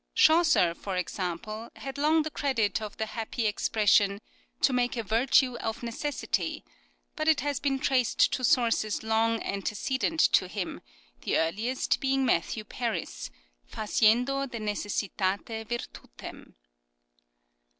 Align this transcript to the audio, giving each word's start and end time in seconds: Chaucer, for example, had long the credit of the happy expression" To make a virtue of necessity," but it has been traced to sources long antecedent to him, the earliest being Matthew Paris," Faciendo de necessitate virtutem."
Chaucer, 0.15 0.73
for 0.73 0.97
example, 0.97 1.69
had 1.75 1.99
long 1.99 2.23
the 2.23 2.31
credit 2.31 2.81
of 2.81 2.97
the 2.97 3.05
happy 3.05 3.45
expression" 3.45 4.19
To 4.63 4.73
make 4.73 4.97
a 4.97 5.03
virtue 5.03 5.57
of 5.59 5.83
necessity," 5.83 6.63
but 7.15 7.27
it 7.27 7.41
has 7.41 7.59
been 7.59 7.77
traced 7.77 8.33
to 8.33 8.43
sources 8.43 9.03
long 9.03 9.43
antecedent 9.43 10.19
to 10.19 10.47
him, 10.47 10.81
the 11.21 11.37
earliest 11.37 11.99
being 11.99 12.25
Matthew 12.25 12.63
Paris," 12.63 13.29
Faciendo 13.75 14.49
de 14.49 14.57
necessitate 14.59 15.67
virtutem." 15.67 16.55